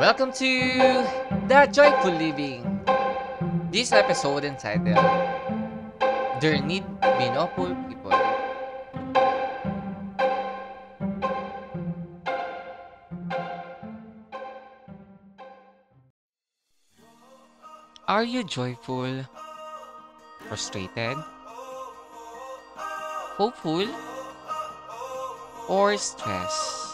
Welcome 0.00 0.32
to 0.32 1.06
The 1.46 1.70
Joyful 1.70 2.10
Living. 2.10 2.82
This 3.70 3.92
episode 3.92 4.42
entitled 4.42 4.98
There 6.40 6.60
Need 6.60 6.82
Be 7.00 7.30
No 7.30 7.46
Poor 7.54 7.70
People. 7.86 8.10
Are 18.08 18.24
you 18.24 18.42
joyful, 18.42 19.24
frustrated, 20.48 21.16
hopeful, 23.38 23.86
or 25.68 25.96
stressed? 25.96 26.84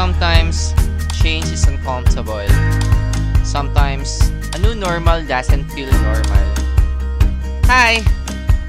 Sometimes 0.00 0.72
change 1.20 1.52
is 1.52 1.68
uncomfortable. 1.68 2.48
Sometimes 3.44 4.32
a 4.56 4.58
new 4.58 4.74
normal 4.74 5.20
doesn't 5.28 5.68
feel 5.76 5.92
normal. 5.92 6.46
Hi, 7.68 8.00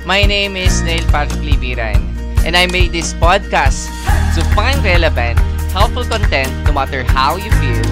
my 0.05 0.27
name 0.27 0.58
is 0.58 0.81
Neil 0.81 1.08
Patrick 1.08 1.39
Libiran, 1.39 2.03
and 2.44 2.58
I 2.58 2.67
made 2.67 2.91
this 2.91 3.13
podcast 3.13 3.88
to 4.36 4.44
find 4.52 4.84
relevant, 4.84 5.39
helpful 5.72 6.03
content 6.03 6.52
no 6.67 6.73
matter 6.73 7.02
how 7.02 7.38
you 7.38 7.50
feel, 7.63 7.88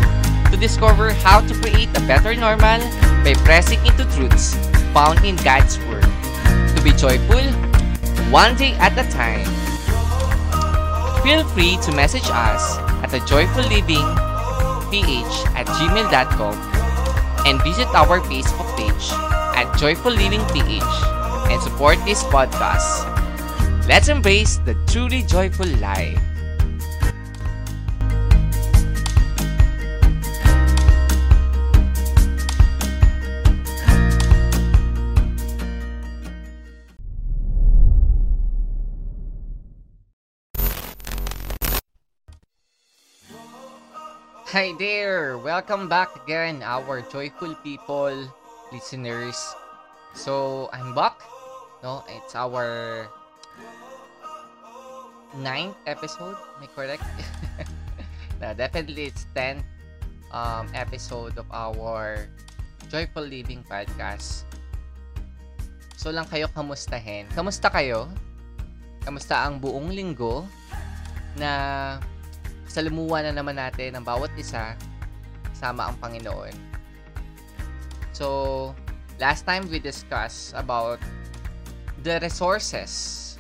to 0.52 0.60
discover 0.60 1.16
how 1.24 1.40
to 1.40 1.54
create 1.64 1.96
a 1.96 2.04
better 2.12 2.36
normal 2.36 2.84
by 3.24 3.40
pressing 3.48 3.80
into 3.88 4.04
truths 4.20 4.60
found 4.92 5.24
in 5.24 5.40
God's 5.48 5.80
Word. 5.88 6.04
To 6.76 6.82
be 6.84 6.92
joyful, 6.92 7.40
one 8.36 8.60
day 8.60 8.76
at 8.84 9.00
a 9.00 9.08
time. 9.08 9.48
Feel 11.24 11.48
free 11.56 11.80
to 11.88 11.96
message 11.96 12.28
us 12.28 12.89
at 13.10 13.20
the 13.22 13.26
Joyful 13.26 13.64
Living 13.64 14.06
ph 14.92 15.36
at 15.56 15.66
gmail.com 15.68 16.54
and 17.46 17.62
visit 17.64 17.88
our 17.96 18.20
Facebook 18.22 18.70
page 18.78 19.10
at 19.58 19.72
Joyful 19.78 20.12
Living 20.12 20.46
PH 20.54 20.84
and 21.50 21.62
support 21.62 21.98
this 22.06 22.24
podcast. 22.26 23.08
Let's 23.88 24.10
embrace 24.10 24.58
the 24.58 24.76
truly 24.88 25.24
joyful 25.24 25.68
life. 25.78 26.29
Hi 44.50 44.74
there! 44.82 45.38
Welcome 45.38 45.86
back 45.86 46.10
again, 46.26 46.66
our 46.66 47.06
joyful 47.14 47.54
people, 47.62 48.10
listeners. 48.74 49.38
So, 50.18 50.66
I'm 50.74 50.98
back. 50.98 51.22
No, 51.86 52.02
it's 52.10 52.34
our 52.34 53.06
ninth 55.38 55.78
episode. 55.86 56.34
Am 56.34 56.66
I 56.66 56.68
correct? 56.74 57.06
no, 58.42 58.58
definitely 58.58 59.14
it's 59.14 59.30
10th 59.38 59.62
um, 60.34 60.66
episode 60.74 61.38
of 61.38 61.46
our 61.54 62.26
Joyful 62.90 63.30
Living 63.30 63.62
Podcast. 63.70 64.50
So 65.94 66.10
lang 66.10 66.26
kayo 66.26 66.50
kamustahin. 66.58 67.30
Kamusta 67.38 67.70
kayo? 67.70 68.10
Kamusta 69.06 69.46
ang 69.46 69.62
buong 69.62 69.94
linggo 69.94 70.42
na 71.38 72.02
kasalimuhan 72.70 73.26
na 73.26 73.34
naman 73.42 73.58
natin 73.58 73.98
ang 73.98 74.06
bawat 74.06 74.30
isa 74.38 74.78
kasama 75.50 75.90
ang 75.90 75.98
Panginoon. 75.98 76.54
So, 78.14 78.78
last 79.18 79.50
time 79.50 79.66
we 79.74 79.82
discussed 79.82 80.54
about 80.54 81.02
the 82.06 82.22
resources 82.22 83.36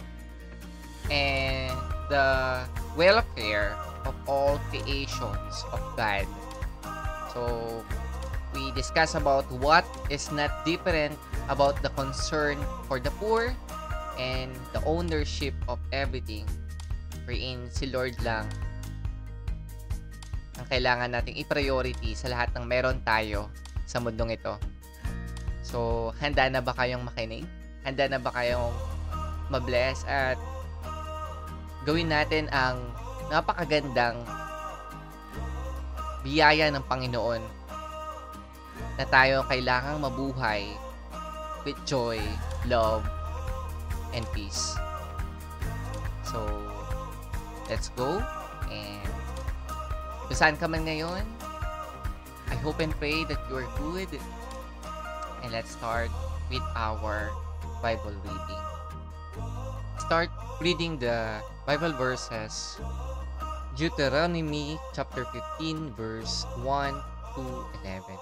and 1.13 1.69
the 2.09 2.65
welfare 2.97 3.77
of 4.09 4.17
all 4.25 4.57
creations 4.73 5.53
of 5.69 5.79
God. 5.93 6.25
So, 7.29 7.45
we 8.57 8.73
discussed 8.73 9.13
about 9.13 9.45
what 9.61 9.85
is 10.09 10.33
not 10.33 10.65
different 10.65 11.13
about 11.53 11.77
the 11.85 11.93
concern 11.93 12.57
for 12.89 12.97
the 12.97 13.13
poor 13.21 13.53
and 14.17 14.49
the 14.73 14.81
ownership 14.89 15.53
of 15.69 15.77
everything 15.93 16.49
wherein 17.29 17.69
si 17.69 17.85
Lord 17.93 18.17
lang 18.25 18.49
ang 20.59 20.67
kailangan 20.67 21.15
nating 21.15 21.39
i-priority 21.39 22.11
sa 22.11 22.27
lahat 22.27 22.51
ng 22.51 22.67
meron 22.67 22.99
tayo 23.07 23.47
sa 23.87 24.03
mundong 24.03 24.35
ito. 24.35 24.59
So, 25.63 26.11
handa 26.19 26.51
na 26.51 26.59
ba 26.59 26.75
kayong 26.75 27.07
makinig? 27.07 27.47
Handa 27.87 28.11
na 28.11 28.19
ba 28.19 28.35
kayong 28.35 28.75
mabless 29.47 30.03
at 30.03 30.35
gawin 31.87 32.11
natin 32.11 32.51
ang 32.51 32.91
napakagandang 33.31 34.19
biyaya 36.27 36.67
ng 36.69 36.83
Panginoon 36.83 37.39
na 38.99 39.05
tayo 39.07 39.47
kailangang 39.47 40.03
mabuhay 40.03 40.67
with 41.63 41.79
joy, 41.87 42.19
love, 42.67 43.07
and 44.11 44.27
peace. 44.35 44.75
So, 46.27 46.43
let's 47.71 47.87
go 47.95 48.19
kung 50.29 50.37
saan 50.37 50.55
ka 50.61 50.69
man 50.69 50.85
ngayon, 50.85 51.25
I 52.53 52.55
hope 52.61 52.77
and 52.85 52.93
pray 53.01 53.25
that 53.25 53.41
you 53.49 53.65
are 53.65 53.69
good. 53.81 54.13
And 55.41 55.49
let's 55.49 55.73
start 55.73 56.13
with 56.53 56.61
our 56.77 57.33
Bible 57.81 58.13
reading. 58.21 58.63
Start 59.97 60.29
reading 60.61 61.01
the 61.01 61.41
Bible 61.65 61.97
verses. 61.97 62.77
Deuteronomy 63.73 64.77
chapter 64.93 65.25
15 65.57 65.97
verse 65.97 66.45
1 66.61 66.93
to 67.33 67.43
11. 67.81 68.13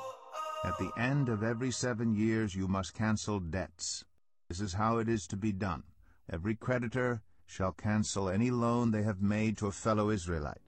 At 0.64 0.80
the 0.80 0.92
end 0.96 1.28
of 1.28 1.44
every 1.44 1.76
seven 1.76 2.16
years 2.16 2.56
you 2.56 2.72
must 2.72 2.96
cancel 2.96 3.44
debts. 3.44 4.08
This 4.48 4.64
is 4.64 4.80
how 4.80 5.04
it 5.04 5.12
is 5.12 5.28
to 5.28 5.36
be 5.36 5.52
done. 5.52 5.84
Every 6.32 6.56
creditor 6.56 7.20
shall 7.44 7.76
cancel 7.76 8.32
any 8.32 8.48
loan 8.48 8.96
they 8.96 9.04
have 9.04 9.20
made 9.20 9.60
to 9.60 9.68
a 9.68 9.76
fellow 9.76 10.08
Israelite. 10.08 10.67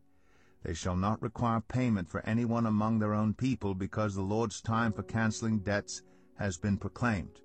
They 0.63 0.73
shall 0.73 0.95
not 0.95 1.21
require 1.21 1.61
payment 1.61 2.09
for 2.09 2.21
anyone 2.25 2.65
among 2.65 2.99
their 2.99 3.13
own 3.13 3.33
people, 3.33 3.73
because 3.73 4.13
the 4.13 4.21
Lord's 4.21 4.61
time 4.61 4.91
for 4.91 5.03
canceling 5.03 5.59
debts 5.59 6.01
has 6.37 6.57
been 6.57 6.77
proclaimed. 6.77 7.41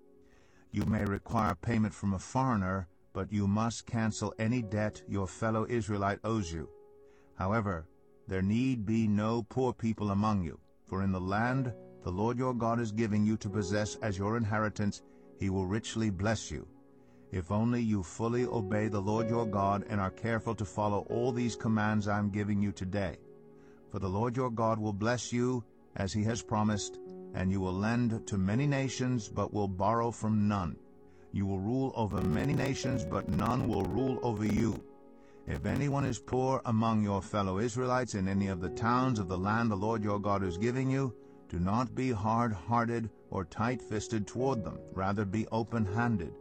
You 0.73 0.85
may 0.85 1.05
require 1.05 1.55
payment 1.55 1.95
from 1.95 2.15
a 2.15 2.19
foreigner, 2.19 2.89
but 3.13 3.33
you 3.33 3.47
must 3.47 3.87
cancel 3.87 4.35
any 4.39 4.61
debt 4.63 5.03
your 5.09 5.29
fellow 5.29 5.67
Israelite 5.69 6.19
owes 6.25 6.53
you. 6.53 6.69
However, 7.37 7.87
there 8.27 8.43
need 8.43 8.85
be 8.85 9.07
no 9.07 9.45
poor 9.49 9.73
people 9.73 10.11
among 10.11 10.43
you, 10.43 10.59
for 10.87 11.03
in 11.03 11.13
the 11.13 11.21
land 11.21 11.73
the 12.03 12.11
Lord 12.11 12.37
your 12.37 12.55
God 12.55 12.81
is 12.81 12.91
giving 12.93 13.25
you 13.25 13.37
to 13.39 13.49
possess 13.49 13.97
as 14.03 14.19
your 14.19 14.37
inheritance, 14.37 15.03
he 15.39 15.51
will 15.51 15.67
richly 15.67 16.11
bless 16.11 16.51
you. 16.51 16.67
If 17.35 17.51
only 17.51 17.83
you 17.83 18.05
fully 18.05 18.45
obey 18.45 18.87
the 18.87 19.01
Lord 19.01 19.29
your 19.29 19.45
God 19.45 19.85
and 19.89 20.01
are 20.01 20.13
careful 20.13 20.55
to 20.55 20.65
follow 20.65 21.01
all 21.11 21.33
these 21.33 21.57
commands 21.57 22.07
I 22.07 22.17
am 22.17 22.31
giving 22.31 22.63
you 22.63 22.71
today. 22.71 23.17
For 23.91 23.99
the 23.99 24.09
Lord 24.09 24.37
your 24.37 24.51
God 24.51 24.79
will 24.79 24.93
bless 24.93 25.33
you 25.33 25.65
as 25.97 26.13
he 26.13 26.23
has 26.23 26.43
promised, 26.43 27.01
and 27.35 27.51
you 27.51 27.61
will 27.61 27.73
lend 27.73 28.25
to 28.29 28.39
many 28.39 28.69
nations, 28.69 29.29
but 29.29 29.53
will 29.53 29.67
borrow 29.67 30.13
from 30.13 30.47
none. 30.47 30.77
You 31.33 31.45
will 31.45 31.59
rule 31.59 31.93
over 31.97 32.23
many 32.23 32.53
nations, 32.53 33.05
but 33.05 33.29
none 33.29 33.67
will 33.67 33.83
rule 33.83 34.21
over 34.23 34.47
you. 34.47 34.81
If 35.49 35.67
anyone 35.67 36.05
is 36.05 36.21
poor 36.21 36.63
among 36.67 37.03
your 37.03 37.21
fellow 37.21 37.59
Israelites 37.59 38.15
in 38.15 38.29
any 38.29 38.47
of 38.47 38.61
the 38.61 38.71
towns 38.71 39.19
of 39.19 39.27
the 39.27 39.37
land 39.37 39.73
the 39.73 39.75
Lord 39.75 40.05
your 40.05 40.21
God 40.21 40.45
is 40.45 40.57
giving 40.57 40.89
you, 40.89 41.13
do 41.49 41.59
not 41.59 41.97
be 41.97 42.13
hard-hearted 42.13 43.11
or 43.31 43.45
tight-fisted 43.45 44.25
toward 44.25 44.63
them. 44.63 44.79
Rather 44.93 45.25
be 45.25 45.49
open-handed 45.49 46.33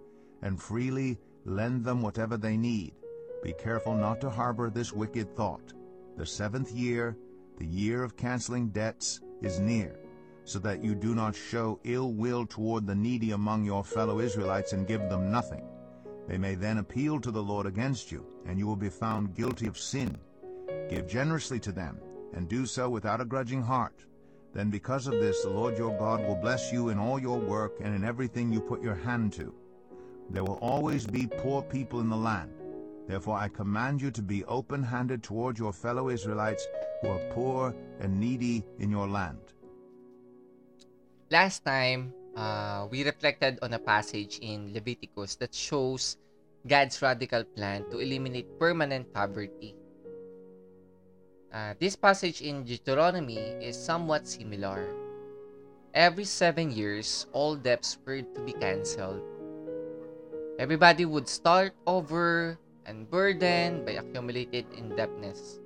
and 0.44 0.62
freely 0.62 1.18
lend 1.46 1.84
them 1.84 2.02
whatever 2.02 2.38
they 2.38 2.56
need. 2.56 2.94
Be 3.42 3.54
careful 3.54 3.96
not 3.96 4.22
to 4.22 4.30
harbor 4.30 4.70
this 4.70 4.94
wicked 4.94 5.36
thought. 5.36 5.74
The 6.18 6.26
seventh 6.26 6.72
year, 6.72 7.18
the 7.58 7.66
year 7.66 8.04
of 8.04 8.16
canceling 8.16 8.70
debts, 8.70 9.22
is 9.42 9.60
near, 9.60 10.00
so 10.46 10.60
that 10.60 10.84
you 10.84 10.96
do 10.96 11.16
not 11.16 11.36
show 11.36 11.80
ill 11.84 12.14
will 12.14 12.46
toward 12.46 12.86
the 12.86 12.96
needy 12.96 13.32
among 13.32 13.64
your 13.64 13.84
fellow 13.84 14.20
Israelites 14.20 14.74
and 14.74 14.88
give 14.88 15.10
them 15.10 15.32
nothing. 15.32 15.66
They 16.28 16.38
may 16.38 16.56
then 16.56 16.78
appeal 16.78 17.20
to 17.20 17.32
the 17.32 17.44
Lord 17.44 17.66
against 17.66 18.12
you, 18.12 18.26
and 18.46 18.58
you 18.58 18.68
will 18.68 18.78
be 18.78 18.90
found 18.90 19.36
guilty 19.36 19.68
of 19.68 19.78
sin. 19.78 20.18
Give 20.90 21.08
generously 21.08 21.60
to 21.62 21.72
them, 21.72 22.00
and 22.34 22.48
do 22.48 22.66
so 22.66 22.90
without 22.90 23.22
a 23.22 23.26
grudging 23.26 23.62
heart. 23.62 24.06
Then 24.54 24.70
because 24.70 25.08
of 25.08 25.14
this 25.14 25.42
the 25.44 25.50
Lord 25.50 25.78
your 25.78 25.98
God 25.98 26.26
will 26.26 26.36
bless 26.36 26.72
you 26.72 26.90
in 26.90 27.00
all 27.00 27.20
your 27.20 27.40
work 27.40 27.80
and 27.82 27.94
in 27.96 28.04
everything 28.04 28.54
you 28.54 28.62
put 28.62 28.82
your 28.82 28.96
hand 28.96 29.34
to. 29.34 29.54
There 30.30 30.44
will 30.44 30.60
always 30.62 31.06
be 31.06 31.28
poor 31.28 31.62
people 31.62 32.00
in 32.00 32.10
the 32.10 32.18
land. 32.18 32.52
Therefore 33.08 33.38
I 33.38 33.50
command 33.50 34.02
you 34.02 34.12
to 34.12 34.22
be 34.22 34.46
open-handed 34.46 35.24
toward 35.24 35.60
your 35.60 35.74
fellow 35.74 36.10
Israelites 36.10 36.66
who 37.02 37.10
are 37.10 37.20
poor 37.32 37.76
and 38.00 38.20
needy 38.20 38.64
in 38.80 38.90
your 38.90 39.08
land. 39.08 39.40
Last 41.30 41.66
time, 41.66 42.14
uh, 42.36 42.88
we 42.90 43.04
reflected 43.04 43.60
on 43.62 43.74
a 43.74 43.80
passage 43.80 44.40
in 44.42 44.72
Leviticus 44.74 45.36
that 45.36 45.54
shows 45.54 46.18
God's 46.66 47.02
radical 47.02 47.44
plan 47.44 47.84
to 47.92 48.00
eliminate 48.00 48.48
permanent 48.58 49.12
poverty. 49.14 49.76
Uh, 51.54 51.74
this 51.80 51.96
passage 51.96 52.42
in 52.42 52.64
Deuteronomy 52.64 53.38
is 53.62 53.78
somewhat 53.78 54.28
similar. 54.28 54.88
Every 55.94 56.26
seven 56.26 56.72
years, 56.72 57.28
all 57.34 57.56
debts 57.56 57.98
were 58.06 58.22
to 58.22 58.42
be 58.42 58.54
cancelled. 58.54 59.22
Everybody 60.60 61.06
would 61.06 61.28
start 61.28 61.74
over 61.88 62.60
and 62.86 63.10
burdened 63.10 63.86
by 63.86 63.98
accumulated 63.98 64.70
indebtedness. 64.78 65.60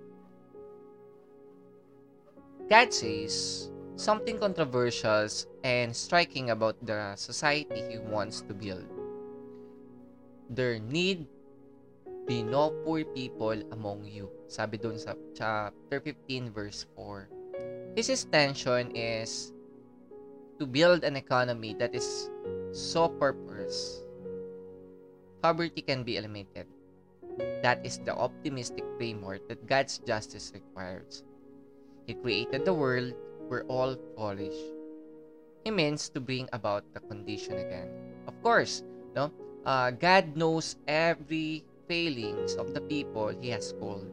God 2.72 2.94
says 2.94 3.68
something 3.96 4.40
controversial 4.40 5.28
and 5.64 5.96
striking 5.96 6.52
about 6.52 6.80
the 6.80 7.16
society 7.16 7.84
he 7.92 8.00
wants 8.00 8.42
to 8.48 8.54
build. 8.54 8.88
There 10.50 10.80
need 10.80 11.28
be 12.28 12.44
no 12.44 12.72
poor 12.84 13.04
people 13.04 13.60
among 13.72 14.08
you. 14.08 14.32
Sabi 14.48 14.80
dun 14.80 14.96
sa 15.00 15.16
chapter 15.36 16.00
15 16.00 16.52
verse 16.56 16.88
4. 16.96 17.28
His 17.96 18.08
intention 18.08 18.96
is 18.96 19.52
to 20.60 20.68
build 20.68 21.04
an 21.04 21.20
economy 21.20 21.76
that 21.76 21.92
is 21.92 22.32
so 22.72 23.12
purpose. 23.12 24.07
Poverty 25.48 25.80
can 25.80 26.04
be 26.04 26.20
eliminated. 26.20 26.68
That 27.64 27.80
is 27.88 28.04
the 28.04 28.12
optimistic 28.12 28.84
framework 29.00 29.48
that 29.48 29.64
God's 29.64 29.96
justice 30.04 30.52
requires. 30.52 31.24
He 32.04 32.20
created 32.20 32.68
the 32.68 32.76
world 32.76 33.16
where 33.48 33.64
all 33.72 33.96
polish. 34.20 34.60
He 35.64 35.72
means 35.72 36.12
to 36.12 36.20
bring 36.20 36.52
about 36.52 36.84
the 36.92 37.00
condition 37.00 37.64
again. 37.64 37.88
Of 38.28 38.36
course, 38.44 38.84
no, 39.16 39.32
uh, 39.64 39.96
God 39.96 40.36
knows 40.36 40.76
every 40.84 41.64
failings 41.88 42.60
of 42.60 42.76
the 42.76 42.84
people 42.84 43.32
He 43.32 43.48
has 43.56 43.72
called. 43.80 44.12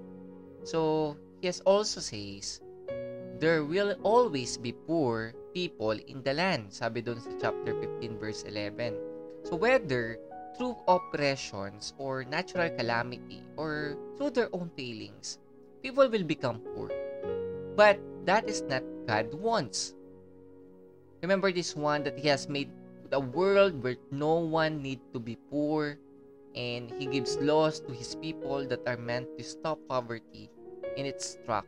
So 0.62 1.18
He 1.42 1.50
has 1.50 1.58
also 1.66 1.98
says, 1.98 2.62
there 3.42 3.66
will 3.66 3.98
always 4.06 4.54
be 4.54 4.70
poor 4.70 5.34
people 5.50 5.98
in 5.98 6.22
the 6.22 6.38
land. 6.38 6.70
Sabi 6.70 7.02
doon 7.02 7.18
sa 7.18 7.34
chapter 7.42 7.74
15 7.74 8.22
verse 8.22 8.46
11. 8.46 8.94
So 9.42 9.58
whether 9.58 10.22
through 10.56 10.76
oppressions 10.86 11.94
or 11.98 12.24
natural 12.24 12.70
calamity 12.70 13.42
or 13.56 13.96
through 14.16 14.30
their 14.30 14.48
own 14.52 14.70
failings, 14.76 15.38
people 15.82 16.08
will 16.08 16.24
become 16.24 16.60
poor. 16.74 16.90
But 17.76 17.98
that 18.24 18.48
is 18.48 18.62
not 18.62 18.82
God 19.06 19.34
wants. 19.34 19.94
Remember 21.22 21.52
this 21.52 21.76
one 21.76 22.04
that 22.04 22.18
He 22.18 22.28
has 22.28 22.48
made 22.48 22.70
a 23.12 23.20
world 23.20 23.82
where 23.82 23.96
no 24.10 24.40
one 24.40 24.82
need 24.82 25.00
to 25.12 25.18
be 25.18 25.36
poor 25.50 25.98
and 26.54 26.90
He 26.98 27.06
gives 27.06 27.36
laws 27.38 27.80
to 27.80 27.92
His 27.92 28.14
people 28.16 28.66
that 28.66 28.86
are 28.86 28.96
meant 28.96 29.28
to 29.38 29.44
stop 29.44 29.78
poverty 29.88 30.50
in 30.96 31.06
its 31.06 31.38
track. 31.44 31.64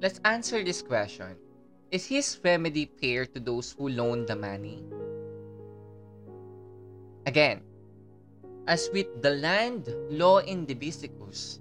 Let's 0.00 0.20
answer 0.24 0.62
this 0.64 0.82
question. 0.82 1.36
Is 1.90 2.06
His 2.06 2.38
remedy 2.44 2.88
fair 3.00 3.26
to 3.26 3.40
those 3.40 3.74
who 3.76 3.88
loan 3.88 4.26
the 4.26 4.36
money? 4.36 4.84
Again, 7.26 7.60
as 8.66 8.88
with 8.92 9.08
the 9.20 9.36
land 9.36 9.88
law 10.08 10.38
in 10.38 10.64
Leviticus, 10.64 11.60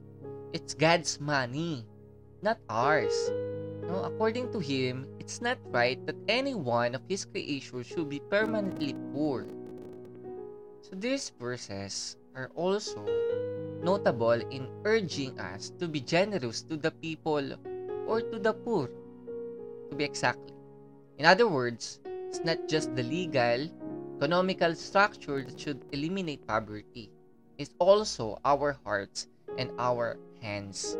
it's 0.53 0.73
God's 0.73 1.19
money, 1.19 1.85
not 2.41 2.59
ours. 2.69 3.31
No, 3.83 4.06
according 4.06 4.53
to 4.53 4.59
him, 4.59 5.06
it's 5.19 5.41
not 5.41 5.57
right 5.73 6.00
that 6.06 6.15
any 6.27 6.53
one 6.53 6.95
of 6.95 7.01
his 7.09 7.25
creation 7.25 7.83
should 7.83 8.07
be 8.09 8.21
permanently 8.29 8.95
poor. 9.13 9.45
So 10.81 10.95
these 10.95 11.33
verses 11.41 12.15
are 12.35 12.50
also 12.55 13.03
notable 13.83 14.39
in 14.53 14.69
urging 14.85 15.39
us 15.39 15.73
to 15.79 15.88
be 15.88 16.00
generous 16.00 16.62
to 16.69 16.77
the 16.77 16.91
people 16.91 17.57
or 18.07 18.21
to 18.21 18.39
the 18.39 18.53
poor, 18.53 18.89
to 19.89 19.95
be 19.95 20.03
exactly. 20.03 20.53
In 21.17 21.25
other 21.25 21.47
words, 21.47 22.00
it's 22.29 22.45
not 22.45 22.69
just 22.69 22.95
the 22.95 23.03
legal 23.03 23.67
economical 24.19 24.75
structure 24.75 25.48
that 25.48 25.56
should 25.56 25.80
eliminate 25.95 26.44
poverty 26.44 27.07
is 27.56 27.71
also 27.80 28.36
our 28.44 28.75
hearts 28.83 29.31
and 29.56 29.71
our 29.80 30.19
hands. 30.44 31.00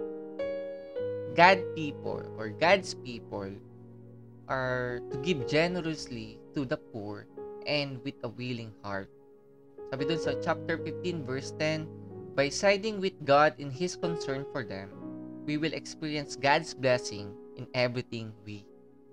God 1.36 1.60
people 1.76 2.24
or 2.40 2.48
God's 2.48 2.96
people 3.04 3.52
are 4.48 5.04
to 5.12 5.18
give 5.20 5.52
generously 5.52 6.40
to 6.56 6.64
the 6.64 6.80
poor 6.80 7.28
and 7.68 8.00
with 8.08 8.16
a 8.24 8.32
willing 8.32 8.72
heart. 8.88 9.12
Sabi 9.92 10.08
dun 10.08 10.16
sa 10.24 10.40
chapter 10.40 10.80
15 10.80 11.28
verse 11.28 11.52
10, 11.60 11.92
by 12.40 12.48
siding 12.48 13.04
with 13.04 13.20
God 13.28 13.52
in 13.60 13.68
His 13.68 14.00
concern 14.00 14.48
for 14.56 14.64
them, 14.64 14.96
we 15.44 15.60
will 15.60 15.76
experience 15.76 16.40
God's 16.40 16.72
blessing 16.72 17.36
in 17.60 17.68
everything 17.76 18.32
we 18.48 18.64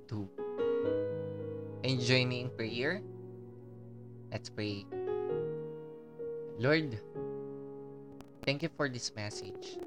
do. 0.06 0.31
Join 1.82 2.31
me 2.31 2.47
in 2.47 2.55
prayer. 2.55 3.02
Let's 4.37 4.53
pray. 4.53 4.85
Lord, 6.61 7.00
thank 8.44 8.61
you 8.61 8.69
for 8.69 8.85
this 8.85 9.09
message. 9.17 9.81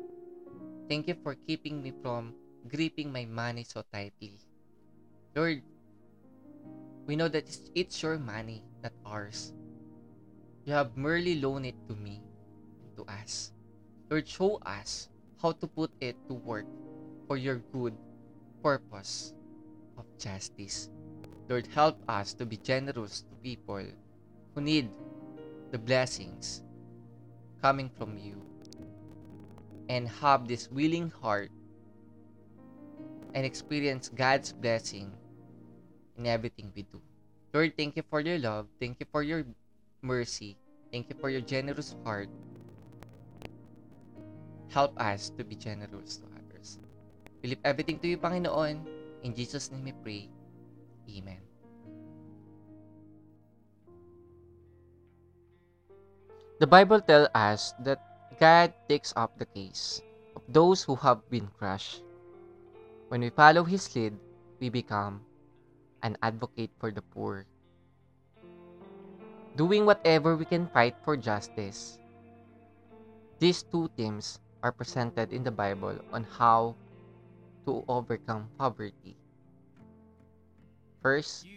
Thank 0.90 1.06
you 1.06 1.14
for 1.22 1.38
keeping 1.46 1.86
me 1.86 1.94
from 2.02 2.34
gripping 2.66 3.14
my 3.14 3.30
money 3.30 3.62
so 3.62 3.86
tightly. 3.94 4.42
Lord, 5.38 5.62
we 7.06 7.14
know 7.14 7.30
that 7.30 7.46
it's 7.78 8.02
your 8.02 8.18
money, 8.18 8.66
not 8.82 8.98
ours. 9.06 9.54
You 10.66 10.74
have 10.74 10.98
merely 10.98 11.38
loaned 11.38 11.70
it 11.70 11.78
to 11.86 11.94
me, 11.94 12.26
to 12.98 13.06
us. 13.06 13.54
Lord, 14.10 14.26
show 14.26 14.58
us 14.66 15.14
how 15.38 15.54
to 15.62 15.70
put 15.70 15.94
it 16.02 16.18
to 16.26 16.34
work 16.34 16.66
for 17.30 17.38
your 17.38 17.62
good 17.70 17.94
purpose 18.66 19.30
of 19.94 20.10
justice. 20.18 20.90
Lord, 21.46 21.70
help 21.70 22.02
us 22.10 22.34
to 22.42 22.50
be 22.50 22.58
generous 22.58 23.22
to 23.30 23.36
people 23.46 23.86
who 24.60 24.66
need 24.68 24.92
the 25.72 25.80
blessings 25.80 26.68
coming 27.64 27.88
from 27.96 28.20
you 28.20 28.36
and 29.88 30.04
have 30.20 30.52
this 30.52 30.68
willing 30.68 31.08
heart 31.24 31.48
and 33.34 33.48
experience 33.48 34.12
God's 34.12 34.52
blessing 34.52 35.16
in 36.20 36.28
everything 36.28 36.76
we 36.76 36.84
do. 36.92 37.00
Lord, 37.54 37.72
thank 37.80 37.96
you 37.96 38.04
for 38.04 38.20
your 38.20 38.38
love. 38.38 38.68
Thank 38.84 39.00
you 39.00 39.08
for 39.08 39.24
your 39.24 39.48
mercy. 40.04 40.60
Thank 40.92 41.08
you 41.08 41.16
for 41.16 41.30
your 41.32 41.42
generous 41.42 41.96
heart. 42.04 42.28
Help 44.68 44.92
us 45.00 45.32
to 45.40 45.48
be 45.48 45.56
generous 45.56 46.20
to 46.20 46.28
others. 46.36 46.84
We 47.42 47.56
leave 47.56 47.64
everything 47.64 47.98
to 48.04 48.08
you, 48.12 48.18
Panginoon. 48.20 48.84
In 49.24 49.32
Jesus' 49.32 49.72
name 49.72 49.88
we 49.88 49.96
pray. 50.04 50.28
Amen. 51.08 51.49
The 56.60 56.68
Bible 56.68 57.00
tells 57.00 57.32
us 57.32 57.72
that 57.88 58.04
God 58.36 58.76
takes 58.92 59.16
up 59.16 59.32
the 59.40 59.48
case 59.48 60.04
of 60.36 60.44
those 60.52 60.84
who 60.84 61.00
have 61.00 61.24
been 61.32 61.48
crushed. 61.56 62.04
When 63.08 63.24
we 63.24 63.32
follow 63.32 63.64
His 63.64 63.88
lead, 63.96 64.20
we 64.60 64.68
become 64.68 65.24
an 66.04 66.20
advocate 66.22 66.76
for 66.76 66.92
the 66.92 67.02
poor. 67.02 67.48
Doing 69.56 69.88
whatever 69.88 70.36
we 70.36 70.44
can 70.44 70.68
fight 70.68 71.00
for 71.00 71.16
justice. 71.16 71.96
These 73.40 73.64
two 73.64 73.88
themes 73.96 74.44
are 74.60 74.76
presented 74.76 75.32
in 75.32 75.48
the 75.48 75.56
Bible 75.56 75.96
on 76.12 76.28
how 76.28 76.76
to 77.64 77.88
overcome 77.88 78.52
poverty. 78.60 79.16
First, 81.00 81.48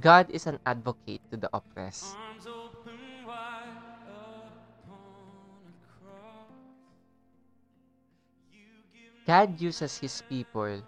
God 0.00 0.30
is 0.30 0.46
an 0.46 0.58
advocate 0.64 1.20
to 1.30 1.36
the 1.36 1.50
oppressed. 1.52 2.16
God 9.26 9.60
uses 9.60 9.98
His 9.98 10.22
people 10.28 10.82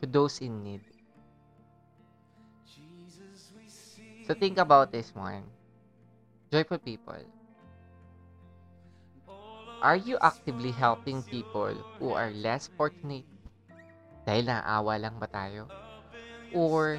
to 0.00 0.06
those 0.06 0.40
in 0.40 0.64
need. 0.64 0.82
So 4.26 4.34
think 4.34 4.58
about 4.58 4.92
this 4.92 5.14
one. 5.14 5.44
Joyful 6.52 6.78
people. 6.78 7.20
Are 9.80 9.96
you 9.96 10.18
actively 10.20 10.72
helping 10.72 11.22
people 11.22 11.72
who 12.00 12.10
are 12.12 12.34
less 12.34 12.68
fortunate? 12.76 13.24
Dahil 14.26 14.50
naawa 14.50 14.98
lang 14.98 15.16
ba 15.22 15.30
tayo? 15.30 15.70
Or 16.52 16.98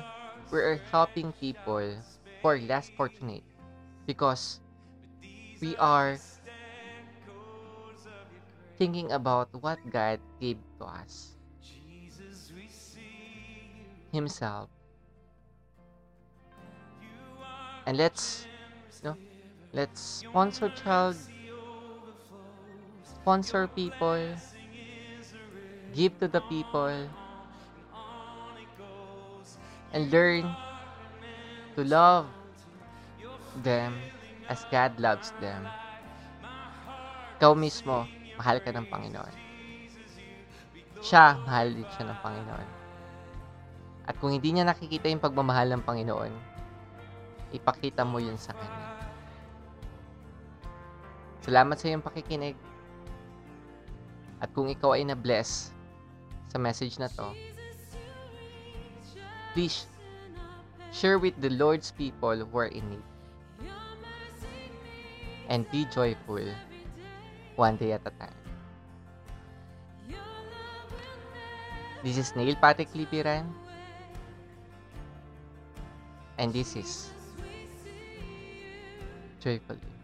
we 0.52 0.60
are 0.60 0.80
helping 0.92 1.32
people 1.34 1.96
poor, 2.42 2.58
less 2.58 2.90
fortunate. 2.96 3.44
Because 4.06 4.60
we 5.62 5.76
are 5.78 6.18
thinking 8.78 9.12
about 9.12 9.50
what 9.62 9.78
God 9.92 10.20
gave 10.40 10.58
to 10.80 10.86
us. 10.86 11.36
Himself. 14.12 14.70
And 17.86 17.98
let's, 17.98 18.48
you 19.04 19.10
know, 19.10 19.18
let's 19.74 20.02
sponsor 20.02 20.70
child, 20.70 21.16
sponsor 23.04 23.68
people, 23.68 24.34
give 25.94 26.18
to 26.20 26.28
the 26.28 26.42
people, 26.42 27.10
and 29.94 30.10
learn 30.14 30.46
to 31.76 31.82
love 31.86 32.28
them 33.66 33.98
as 34.50 34.66
God 34.70 34.98
loves 35.02 35.34
them. 35.42 35.66
Ikaw 37.40 37.56
mismo, 37.56 38.06
mahal 38.36 38.60
ka 38.60 38.74
ng 38.76 38.88
Panginoon. 38.92 39.36
Siya, 41.00 41.40
mahal 41.48 41.72
din 41.72 41.88
siya 41.96 42.12
ng 42.12 42.20
Panginoon. 42.20 42.70
At 44.10 44.18
kung 44.18 44.34
hindi 44.34 44.52
niya 44.52 44.68
nakikita 44.68 45.08
yung 45.08 45.24
pagmamahal 45.24 45.70
ng 45.72 45.86
Panginoon, 45.86 46.34
ipakita 47.56 48.04
mo 48.04 48.20
yun 48.20 48.36
sa 48.36 48.52
Kanya. 48.58 48.90
Salamat 51.40 51.78
sa 51.80 51.88
iyong 51.88 52.04
pakikinig. 52.04 52.58
At 54.44 54.52
kung 54.52 54.68
ikaw 54.68 54.98
ay 54.98 55.08
na-bless 55.08 55.72
sa 56.52 56.58
message 56.60 57.00
na 57.00 57.08
to, 57.08 57.32
please 59.54 59.86
share 60.92 61.20
with 61.20 61.40
the 61.42 61.50
Lord's 61.50 61.92
people 61.92 62.36
who 62.36 62.58
are 62.58 62.68
in 62.72 62.90
need. 62.90 63.08
And 65.50 65.66
be 65.72 65.86
joyful 65.90 66.46
one 67.56 67.78
day 67.78 67.94
at 67.94 68.02
a 68.06 68.14
time. 68.22 68.38
This 72.04 72.18
is 72.18 72.36
Neil 72.36 72.56
Patrick 72.56 72.94
Lipiran. 72.94 73.50
And 76.38 76.54
this 76.54 76.76
is 76.76 77.12
Joyfully. 79.40 79.99